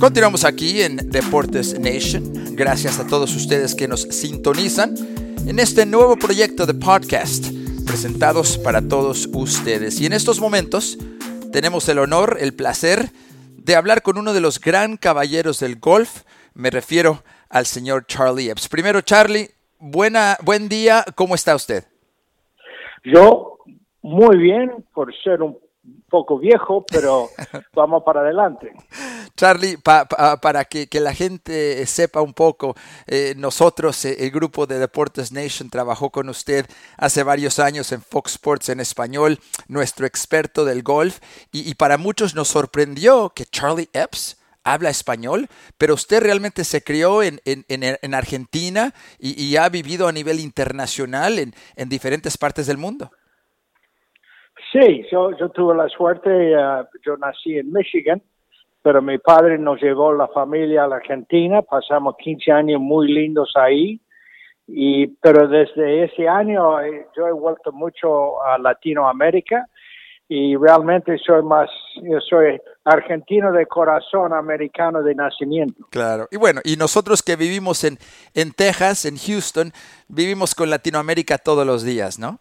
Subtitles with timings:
[0.00, 2.56] Continuamos aquí en Deportes Nation.
[2.56, 4.94] Gracias a todos ustedes que nos sintonizan
[5.46, 7.44] en este nuevo proyecto de podcast
[7.84, 10.00] presentados para todos ustedes.
[10.00, 10.96] Y en estos momentos
[11.52, 13.10] tenemos el honor, el placer
[13.58, 16.22] de hablar con uno de los gran caballeros del golf.
[16.54, 18.70] Me refiero al señor Charlie Epps.
[18.70, 21.04] Primero, Charlie, buena, buen día.
[21.14, 21.84] ¿Cómo está usted?
[23.04, 23.58] Yo
[24.00, 25.58] muy bien por ser un
[26.08, 27.28] poco viejo, pero
[27.74, 28.72] vamos para adelante.
[29.40, 32.74] Charlie, para que, la gente sepa un poco,
[33.06, 36.66] eh, nosotros, eh, el grupo de Deportes Nation, trabajó con usted
[36.98, 41.20] hace varios años en Fox Sports en español, nuestro experto del golf,
[41.52, 45.46] y, para muchos nos sorprendió que Charlie Epps habla español,
[45.78, 51.88] pero usted realmente se crió en, en, Argentina y, ha vivido a nivel internacional en
[51.88, 53.10] diferentes partes del mundo.
[54.72, 58.22] Sí, yo, tuve la suerte, uh, yo nací en Michigan,
[58.82, 63.52] pero mi padre nos llevó la familia a la Argentina, pasamos 15 años muy lindos
[63.56, 64.00] ahí,
[64.66, 69.66] y, pero desde ese año eh, yo he vuelto mucho a Latinoamérica
[70.28, 71.68] y realmente soy más,
[72.02, 75.86] yo soy argentino de corazón, americano de nacimiento.
[75.90, 77.98] Claro, y bueno, y nosotros que vivimos en,
[78.34, 79.72] en Texas, en Houston,
[80.08, 82.38] vivimos con Latinoamérica todos los días, ¿no?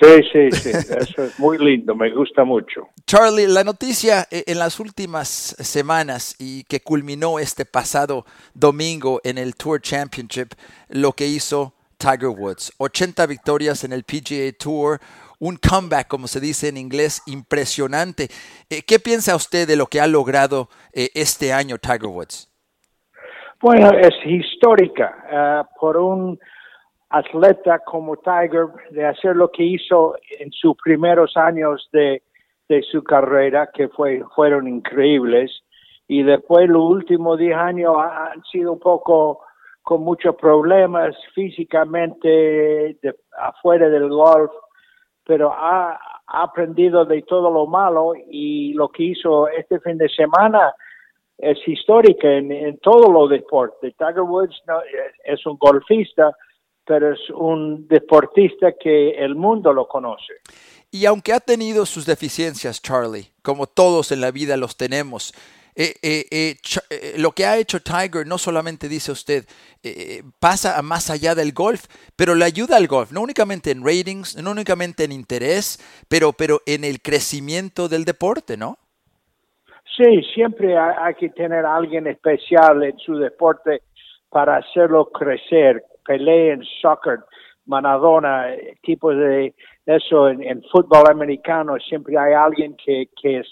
[0.00, 2.88] Sí, sí, sí, eso es muy lindo, me gusta mucho.
[3.06, 9.38] Charlie, la noticia eh, en las últimas semanas y que culminó este pasado domingo en
[9.38, 10.52] el Tour Championship,
[10.88, 12.72] lo que hizo Tiger Woods.
[12.78, 15.00] 80 victorias en el PGA Tour,
[15.40, 18.28] un comeback, como se dice en inglés, impresionante.
[18.70, 22.48] Eh, ¿Qué piensa usted de lo que ha logrado eh, este año Tiger Woods?
[23.60, 26.38] Bueno, es histórica por un
[27.10, 32.22] atleta como Tiger de hacer lo que hizo en sus primeros años de,
[32.90, 35.62] su carrera, que fue, fueron increíbles,
[36.06, 39.40] y después los últimos 10 años han sido un poco
[39.82, 42.98] con muchos problemas físicamente
[43.38, 44.50] afuera del golf,
[45.24, 48.12] pero ha, aprendido de todo lo malo.
[48.28, 50.74] Y lo que hizo este fin de semana
[51.38, 53.96] es histórica en, en todos los deportes.
[53.96, 54.62] Tiger Woods
[55.24, 56.36] es un golfista,
[56.88, 60.32] pero es un deportista que el mundo lo conoce.
[60.90, 65.34] Y aunque ha tenido sus deficiencias, Charlie, como todos en la vida los tenemos,
[65.76, 66.24] eh, eh,
[66.90, 69.44] eh, lo que ha hecho Tiger no solamente dice usted,
[70.40, 71.84] pasa más allá del golf,
[72.16, 75.78] pero le ayuda al golf, no únicamente en ratings, no únicamente en interés,
[76.08, 78.78] pero, pero en el crecimiento del deporte, ¿no?
[79.96, 83.82] Sí, siempre hay que tener a alguien especial en su deporte
[84.30, 87.18] para hacerlo crecer Pelé en soccer,
[87.66, 88.46] Maradona,
[88.82, 89.54] tipos de
[89.84, 93.46] eso en, fútbol americano, siempre hay alguien que, que es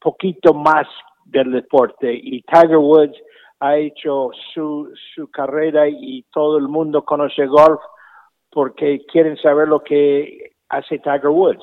[0.00, 0.88] poquito más
[1.24, 3.16] del deporte y Tiger Woods
[3.60, 7.80] ha hecho su, su carrera y todo el mundo conoce golf
[8.50, 11.62] porque quieren saber lo que hace Tiger Woods.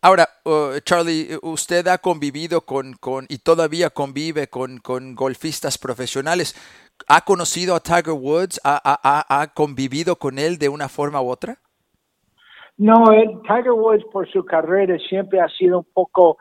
[0.00, 6.54] Ahora, uh, Charlie, usted ha convivido con, con y todavía convive con, con golfistas profesionales.
[7.08, 8.60] ¿Ha conocido a Tiger Woods?
[8.64, 11.58] ¿Ha, ha, ha convivido con él de una forma u otra?
[12.78, 13.04] No,
[13.46, 16.36] Tiger Woods por su carrera siempre ha sido un poco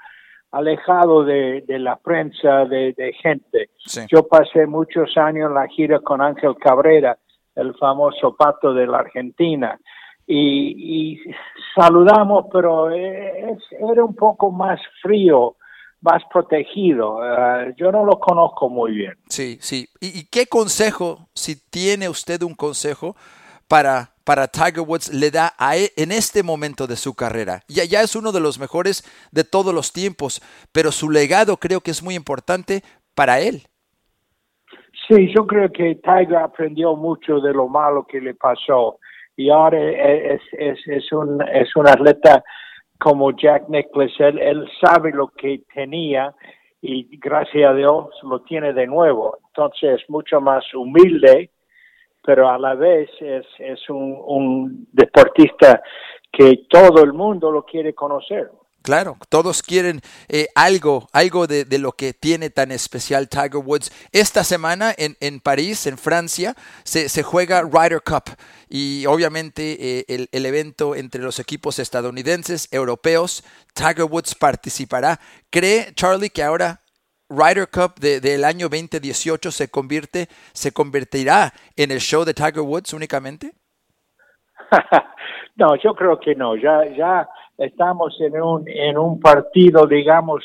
[0.52, 3.70] alejado de, de la prensa, de, de gente.
[4.10, 7.18] Yo pasé muchos años en la gira con Ángel Cabrera,
[7.56, 9.80] el famoso pato de la Argentina,
[10.28, 11.34] y, y
[11.76, 15.56] saludamos, pero es, era un poco más frío
[16.02, 17.20] más protegido.
[17.24, 19.14] Eh, yo no lo conozco muy bien.
[19.36, 19.90] Sí, sí.
[20.00, 23.18] ¿Y, qué consejo, si tiene usted un consejo
[23.68, 27.60] para, para Tiger Woods, le da a él, en este momento de su carrera?
[27.68, 29.04] Ya, ya es uno de los mejores
[29.34, 30.42] de todos los tiempos,
[30.72, 32.82] pero su legado creo que es muy importante
[33.14, 33.64] para él.
[35.10, 39.00] Sí, yo creo que Tiger aprendió mucho de lo malo que le pasó
[39.36, 42.42] y ahora es, es, es, un, es un atleta
[43.00, 46.34] como Jack Nicklaus, él, sabe lo que tenía
[46.86, 49.38] y gracias a Dios lo tiene de nuevo.
[49.48, 51.52] Entonces es mucho más humilde,
[52.22, 55.82] pero a la vez es, es un, un deportista
[56.32, 58.52] que todo el mundo lo quiere conocer.
[58.86, 60.00] Claro, todos quieren
[60.30, 63.90] eh, algo, algo de, lo que tiene tan especial Tiger Woods.
[64.12, 66.54] Esta semana en, en París, en Francia,
[66.84, 68.38] se, se, juega Ryder Cup
[68.70, 73.44] y obviamente eh, el, el, evento entre los equipos estadounidenses, europeos.
[73.74, 75.20] Tiger Woods participará.
[75.50, 76.82] ¿Cree Charlie que ahora
[77.28, 82.94] Ryder Cup del año 2018 se convierte, se convertirá en el show de Tiger Woods
[82.94, 83.52] únicamente?
[85.56, 86.56] no, yo creo que no.
[86.56, 90.44] Ya estamos en un, en un partido, digamos,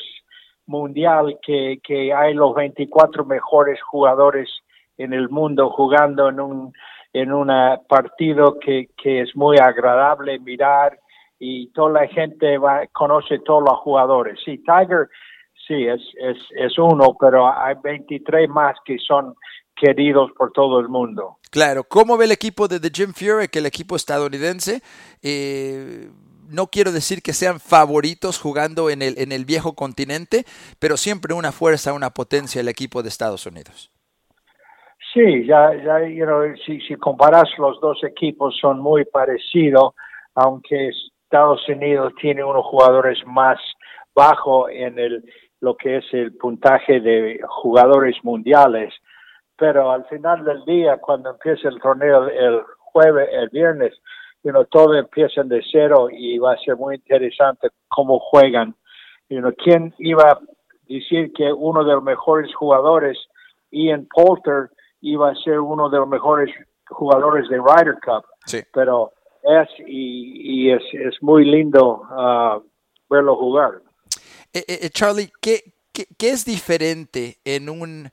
[0.65, 4.49] mundial que, que hay los 24 mejores jugadores
[4.97, 6.73] en el mundo jugando en un
[7.13, 7.49] en un
[7.89, 10.97] partido que, que es muy agradable mirar
[11.39, 14.39] y toda la gente va, conoce todos los jugadores.
[14.45, 15.09] Sí, Tiger
[15.67, 19.35] sí es, es, es uno, pero hay 23 más que son
[19.75, 21.37] queridos por todo el mundo.
[21.49, 24.81] Claro, ¿cómo ve el equipo de The Jim Fury, que el equipo estadounidense?
[25.21, 26.09] Eh,
[26.51, 30.45] no quiero decir que sean favoritos jugando en el, en el viejo continente,
[30.79, 33.91] pero siempre una fuerza, una potencia el equipo de Estados Unidos.
[35.13, 35.99] Sí, ya, ya
[36.65, 39.93] si, si comparas los dos equipos son muy parecidos,
[40.35, 40.89] aunque
[41.23, 43.59] Estados Unidos tiene unos jugadores más
[44.13, 45.23] bajo en el
[45.61, 48.93] lo que es el puntaje de jugadores mundiales,
[49.55, 53.93] pero al final del día, cuando empieza el torneo el jueves, el viernes,
[54.43, 58.75] you know, todo empieza de cero y va a ser muy interesante cómo juegan.
[59.29, 60.39] You know, ¿Quién iba a
[60.87, 63.17] decir que uno de los mejores jugadores,
[63.71, 64.69] Ian Poulter,
[65.01, 66.49] iba a ser uno de los mejores
[66.89, 68.25] jugadores de Ryder Cup?
[68.45, 68.61] Sí.
[68.73, 72.61] Pero es y, y es, es, muy lindo uh,
[73.09, 73.81] verlo jugar.
[74.53, 78.11] Eh, eh, Charlie, ¿qué, ¿qué, qué, es diferente en un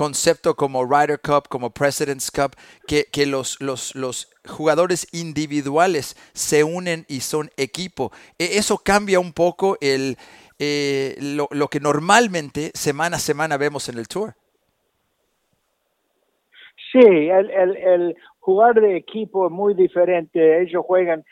[0.00, 2.56] concepto como Ryder Cup, como President's Cup,
[2.88, 8.10] que, que los, los, los, jugadores individuales se unen y son equipo.
[8.38, 10.16] E, eso cambia un poco el,
[10.58, 14.32] eh, lo, lo, que normalmente semana a semana vemos en el Tour.
[16.90, 20.62] Sí, el, el, jugar de equipo es muy diferente.
[20.62, 21.22] Ellos juegan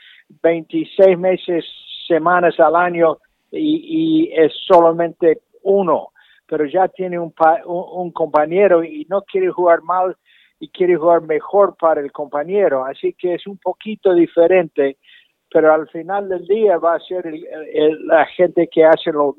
[0.42, 1.64] 26 meses,
[2.06, 3.16] semanas al año
[3.50, 6.10] y es solamente uno
[6.48, 7.32] pero ya tiene un,
[7.66, 10.16] un, compañero y no quiere jugar mal
[10.58, 12.84] y quiere jugar mejor para el compañero.
[12.84, 14.96] Así que es un poquito diferente,
[15.50, 17.30] pero al final del día va a ser
[18.04, 19.34] la gente que hace los,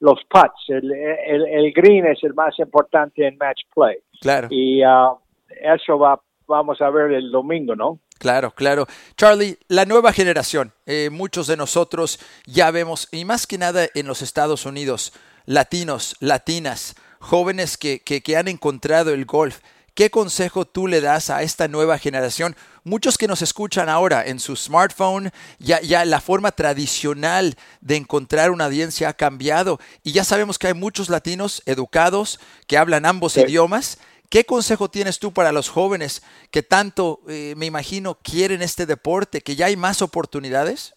[0.00, 0.68] los putts.
[0.68, 3.98] El, el, green es el más importante en match play.
[4.20, 4.48] Claro.
[4.50, 5.16] Y uh,
[5.62, 8.00] eso va, vamos a ver el domingo, ¿no?
[8.18, 8.86] Claro, claro.
[9.16, 14.06] Charlie, la nueva generación, eh, muchos de nosotros ya vemos, y más que nada en
[14.06, 15.14] los Estados Unidos,
[15.46, 19.60] latinos, latinas, jóvenes que, que, han encontrado el golf.
[19.94, 22.56] ¿Qué consejo tú le das a esta nueva generación?
[22.84, 28.50] Muchos que nos escuchan ahora en su smartphone, ya, ya la forma tradicional de encontrar
[28.50, 33.36] una audiencia ha cambiado y ya sabemos que hay muchos latinos educados que hablan ambos
[33.36, 33.98] idiomas.
[34.30, 36.22] ¿Qué consejo tienes tú para los jóvenes
[36.52, 40.94] que tanto, eh, me imagino, quieren este deporte, que ya hay más oportunidades?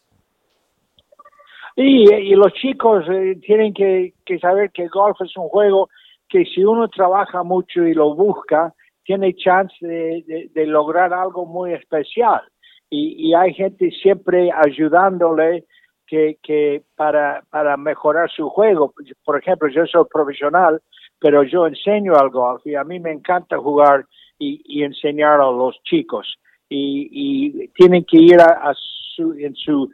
[1.75, 5.89] Y, y los chicos eh, tienen que, que, saber que el golf es un juego
[6.29, 8.73] que si uno trabaja mucho y lo busca,
[9.03, 12.41] tiene chance de, de, lograr algo muy especial.
[12.89, 15.65] Y, y, hay gente siempre ayudándole
[16.05, 18.93] que, que para, para mejorar su juego.
[19.25, 20.79] Por ejemplo, yo soy profesional,
[21.19, 24.05] pero yo enseño al golf y a mí me encanta jugar
[24.37, 26.37] y, y enseñar a los chicos.
[26.69, 28.73] Y, y tienen que ir a, a
[29.15, 29.89] su, en su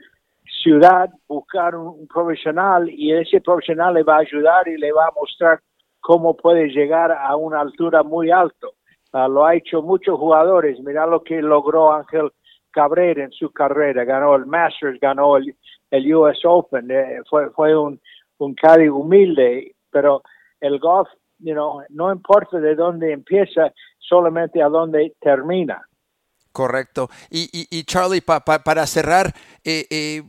[0.61, 5.13] ciudad buscar un, profesional y ese profesional le va a ayudar y le va a
[5.15, 5.61] mostrar
[5.99, 8.73] cómo puede llegar a una altura muy alto.
[9.11, 10.79] Uh, lo ha hecho muchos jugadores.
[10.81, 12.31] Mira lo que logró Ángel
[12.71, 14.03] Cabrera en su carrera.
[14.03, 15.55] Ganó el Masters, ganó el,
[16.13, 16.91] US Open.
[16.91, 17.99] Eh, fue, fue un,
[18.37, 18.55] un
[18.91, 20.21] humilde, pero
[20.59, 25.81] el golf, you know, no importa de dónde empieza, solamente a dónde termina.
[26.51, 27.09] Correcto.
[27.29, 29.33] Y, y, y Charlie, pa, pa, para cerrar,
[29.63, 30.23] eh, eh,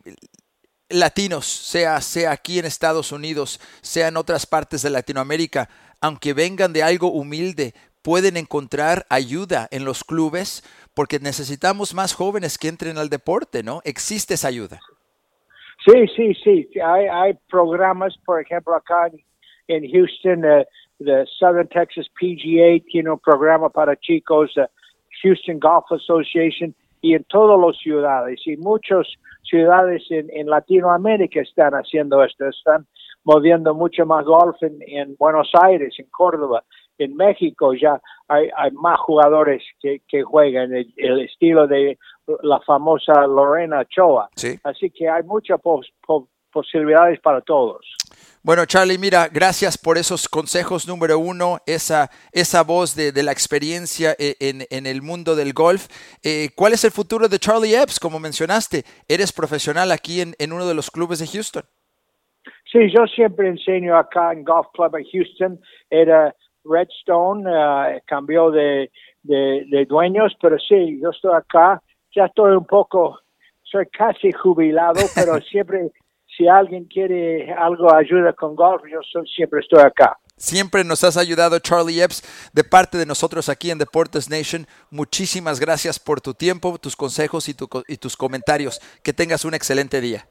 [0.91, 5.69] latinos, sea, sea aquí en Estados Unidos, sea en otras partes de Latinoamérica,
[6.01, 10.63] aunque vengan de algo humilde, pueden encontrar ayuda en los clubes
[10.95, 13.81] porque necesitamos más jóvenes que entren al deporte, ¿no?
[13.85, 14.81] Existe esa ayuda.
[15.85, 16.69] Sí, sí, sí.
[16.81, 19.11] Hay, hay programas, por ejemplo, acá
[19.69, 20.65] en, Houston, uh,
[20.99, 24.55] the Southern Texas PGA tiene un programa para chicos.
[24.57, 24.67] Uh,
[25.23, 28.41] Houston Golf Association y en todas las ciudades.
[28.47, 29.07] Y muchas
[29.43, 32.87] ciudades en, en Latinoamérica están haciendo esto, están
[33.25, 36.65] moviendo mucho más golf en, en Buenos Aires, en Córdoba,
[36.99, 41.99] en México ya hay, hay más jugadores que, que juegan el, el, estilo de
[42.43, 44.29] la famosa Lorena Choa.
[44.37, 44.59] Sí.
[44.65, 47.87] Así que hay muchas pos, pos, posibilidades para todos.
[48.43, 50.89] Bueno, Charlie, mira, gracias por esos consejos.
[50.89, 55.53] Número uno, esa, esa voz de, de la experiencia e, en, en, el mundo del
[55.53, 55.89] golf.
[56.25, 58.01] Eh, ¿Cuál es el futuro de Charlie Epps?
[58.01, 61.65] Como mencionaste, eres profesional aquí en, en, uno de los clubes de Houston.
[62.73, 65.61] Sí, yo siempre enseño acá en Golf Club en Houston.
[65.91, 68.91] Era Redstone, uh, cambió de,
[69.23, 71.83] de, de dueños, pero sí, yo estoy acá.
[72.17, 73.21] Ya estoy un poco,
[73.63, 75.91] soy casi jubilado, pero siempre
[76.41, 80.17] si alguien quiere algo, ayuda con golf, yo soy- siempre estoy acá.
[80.37, 82.23] Siempre nos has ayudado, Charlie Epps,
[82.55, 84.67] de parte de nosotros aquí en Deportes Nation.
[84.91, 88.81] Muchísimas gracias por tu tiempo, tus consejos y, tu y tus comentarios.
[89.03, 90.27] Que tengas un excelente día.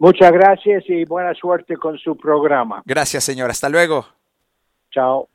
[0.00, 2.82] Muchas gracias y buena suerte con su programa.
[2.84, 3.48] Gracias, señor.
[3.48, 4.06] Hasta luego.
[4.90, 5.28] Chao.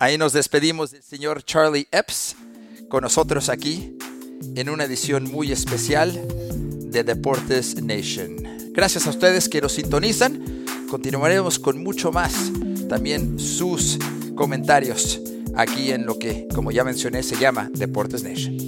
[0.00, 2.36] Ahí nos despedimos del señor Charlie Epps
[2.88, 3.96] con nosotros aquí
[4.56, 6.10] en una edición muy especial
[6.90, 8.55] de Deportes Nation.
[8.76, 10.38] Gracias a ustedes que nos sintonizan.
[10.90, 12.52] Continuaremos con mucho más.
[12.90, 13.98] También sus
[14.34, 15.18] comentarios
[15.56, 18.65] aquí en lo que, como ya mencioné, se llama Deportes Nation.